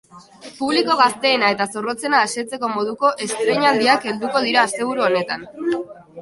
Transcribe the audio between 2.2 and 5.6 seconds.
asetzeko moduko estreinaldiak helduko dira asteburu honetan.